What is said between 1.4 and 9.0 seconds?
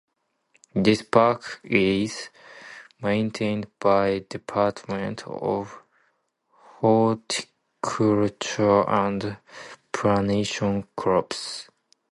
is maintained by Department of Horticulture